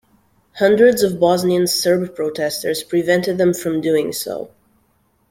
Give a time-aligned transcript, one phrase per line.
[0.53, 4.49] Hundreds of Bosnian Serb protestors prevented them from doing so.